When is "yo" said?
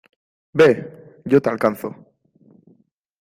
1.25-1.39